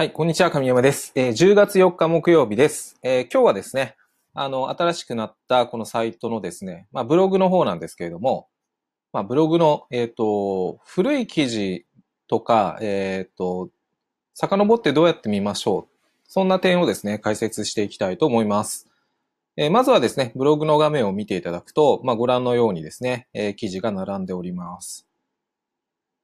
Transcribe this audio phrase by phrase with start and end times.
[0.00, 1.10] はい、こんにちは、神山です。
[1.16, 3.00] えー、10月4日木曜日です。
[3.02, 3.96] えー、今日はですね、
[4.32, 8.46] あの、新しくなったこのサイトのですね、まあ、ブログの方なんですけれども、
[9.12, 11.84] まあ、ブログの、えっ、ー、と、古い記事
[12.28, 13.70] とか、えっ、と、
[14.34, 15.96] 遡ってどうやって見ましょう。
[16.28, 18.86] そんな点をですね、解説していきたいと思います。
[19.56, 25.08] えまずはですね、ブログの画面を見ていただくと、まあ、ご覧のようにですね、え記事が並んでおります。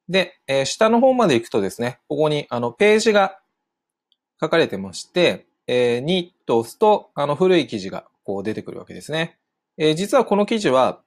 [0.08, 3.40] で、え下の方まで行くとですね、ここにあのページが
[4.44, 9.38] 書かれてまして、えー、にと押すと、あの古い記事がこう出てくるわけですね。
[9.78, 11.00] えー、実はこの記事は、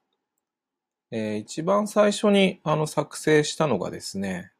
[1.12, 4.52] えー、一番最初にあの作成したのがですね、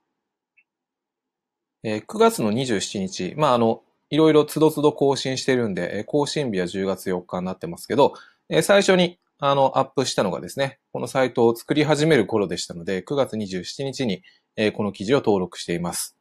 [1.84, 8.14] えー、9月の27日、まああの、いろいろつどつど更新してるんでえ、更新日は10月4日になってますけど、
[8.50, 14.22] えー、最初にあのアップしたのがですね、このサイトを作り始める頃でしたので、9月27日に、
[14.56, 16.17] えー、この記事を登録しています。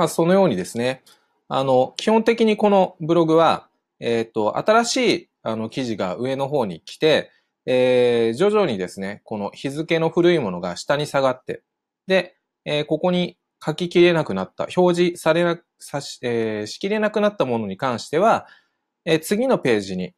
[0.00, 1.02] まあ、そのようにですね、
[1.46, 7.30] あの、基本的にこのブログは、えっ、ー、と、新しいあの記事が上の方に来て、
[7.66, 11.62] えー、徐々にですね、この日付の古いものが下に下がって、
[12.06, 12.34] で、
[12.64, 18.46] えー、ここに書ききれなくなった、表示されな、さし、えー、しきれなくなったものに関しては、
[19.04, 20.14] えー、次のページに、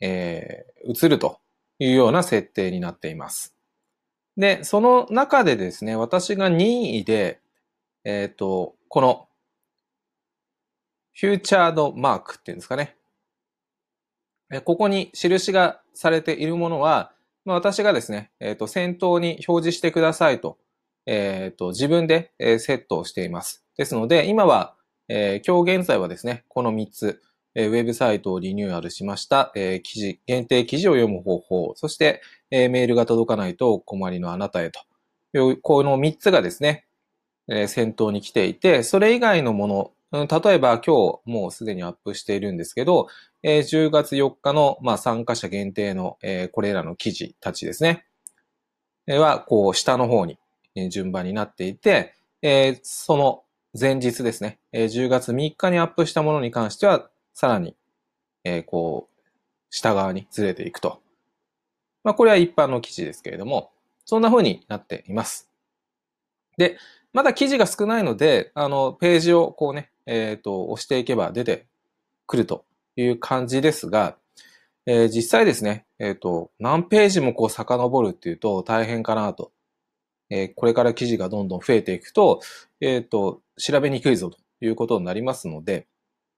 [0.00, 1.40] えー、移ると
[1.80, 3.56] いうような設定になっています。
[4.36, 7.40] で、その中でですね、私が任意で、
[8.04, 9.28] えっ、ー、と、この、
[11.14, 12.96] フューチャードマークっていうんですかね。
[14.64, 17.12] ここに印がされているものは、
[17.44, 20.58] ま、私がですね、えっ、ー、と、先頭に表示してくださいと、
[21.06, 23.64] えっ、ー、と、自分で、セットをしています。
[23.76, 24.76] ですので、今は、
[25.08, 27.22] えー、今日現在はですね、この3つ、
[27.58, 34.80] えウェブサイトをリニューアルしました、え記事、限定記事を読む方法、そして、えメールが届かないと困りのあなたへと。
[35.62, 36.85] この3つがですね、
[37.48, 43.08] え先頭に来ていて、それ以外のもの、例えば今日もうすでにアップしているんですけど、
[43.42, 48.06] え10月4日の、ま、参加者限定の、えこれらの記事たちですね。
[49.06, 50.38] は、こう、下の方に
[50.90, 53.44] 順番になっていて、えその
[53.78, 57.76] 前日ですね、え10月3日にアップしたものに関しては、さらに、
[58.44, 59.16] えこう、
[59.70, 61.00] 下側にずれていくと。
[62.04, 63.72] まあ、これは一般の記事ですけれども、
[64.04, 65.50] そんな風になっています。
[66.56, 66.78] で、
[67.16, 71.66] まだ記事が少ないので、あの、ページをこうね、えっ、ー、と、押していけば出て
[72.26, 74.18] くるという感じですが、
[74.84, 79.50] えー、実際ですね、えっ、ー、と、何ページもこう遡るっていうと大変かなと。
[80.28, 82.42] え、これから記事がどんどん増えていくと、
[82.82, 85.86] えっ、と、調べにくいぞということになりますので、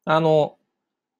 [0.05, 0.59] あの、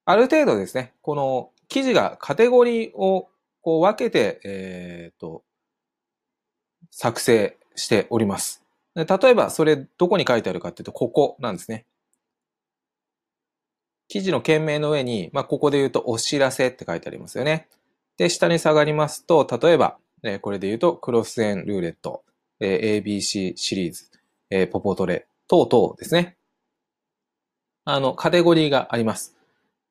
[0.05, 3.27] ある程度ですね、この記事がカテゴリーを
[3.59, 5.43] こう分けて、えっ、と、
[6.91, 8.68] 作成しております。
[9.05, 11.85] 例えば、それどこに書いてあるかっていうと、ここなんですね。
[14.07, 17.67] 記事の件名の上に、まあ、ここで言うと、お知らせって書いてありますよね。
[18.17, 22.23] で、下に下がりますと、例えば、えこれで言うと、クロスエンルーレット、
[22.59, 24.09] え ABC シリーズ、
[24.49, 26.37] えポポトレ、等々ですね。
[27.85, 29.35] あの、カテゴリーがあります。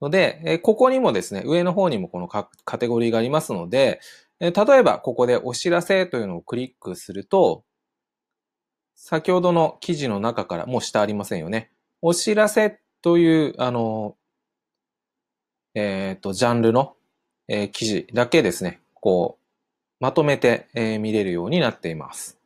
[0.01, 2.49] ので、えここにもですね、上の方にもこのカ
[2.79, 4.01] テゴリーがありますので、
[4.41, 7.65] え例えばここでお知らせというのをクリックすると、
[9.01, 11.71] 先ほどの記事の中から、もう下ありませんよね。
[12.03, 14.17] お知らせという、あの、
[15.75, 16.97] えっ、ー、と、ジャンルの、
[17.47, 19.45] えー、記事だけですね、こう、
[20.01, 22.39] まとめて、えー、見れるようになっています。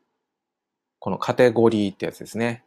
[0.98, 2.64] このカテゴリーってやつですね。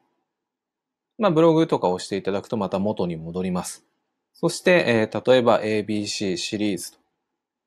[1.20, 3.86] まあ、ブログとかを押していただくとまた元に戻ります。
[4.34, 6.98] そして、えー、例えば ABC シリーズと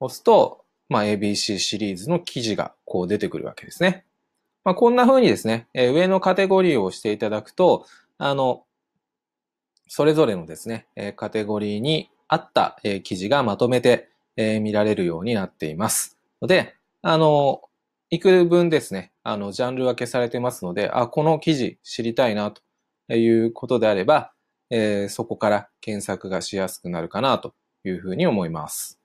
[0.01, 4.05] 押すと、まあ、ABC シリーズの記事がこう出てくるわけですね。
[4.69, 7.87] まあ、こんな風にですね、え上のカテゴリーをしていただくと、
[8.19, 8.67] あの、
[9.87, 16.19] それぞれのですね、えカテゴリーに合った、え記事がまとめて、え見られるようになっています。
[16.43, 17.63] ので、あの、
[18.11, 22.61] 幾分ですね、あの、ジャンル分けされてますので、あ、この記事知りたいなと
[23.15, 24.35] いうことであれば、
[24.69, 27.55] えー、そこから検索がしやすくなるかなと
[27.85, 28.98] いうふうに思います。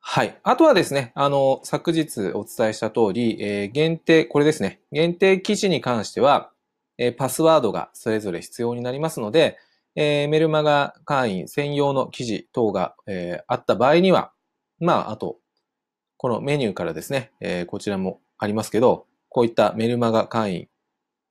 [0.00, 0.38] はい。
[0.42, 6.50] あとはですね、あの、昨日お伝えした通り、えー、限定、これですね、限定記事に関しては、
[6.96, 9.58] えー、パスワードがそれぞれ必要になりますので、
[9.94, 14.32] えー、メルマガ会員専用の記事等が、えー、あった場合には、
[14.80, 15.38] まあ、あと、
[16.16, 20.68] このメニューからですね、えー、こちらもありますけど、こういったメルマガ会員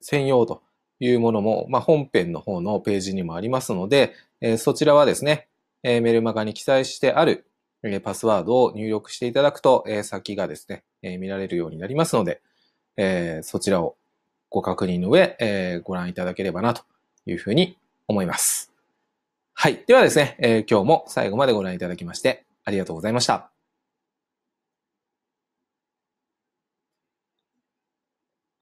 [0.02, 0.62] 専用と
[1.00, 5.48] いうものも、まあ、本編の方のページにもありますので、えー、そちらはですね、
[5.84, 7.47] えー、メルマガに記載してある
[7.84, 12.42] えパスワードを入力していただくと、え先がですね、え見られるようになりますので、
[12.98, 13.96] えそちらを
[14.50, 16.84] ご確認の上、えご覧いただければなと
[17.26, 17.78] いうふうに
[18.08, 18.72] 思います。
[19.54, 19.84] はい。
[19.88, 23.57] ではですね、え、今日も最後までご覧いただきましてありがとうございました。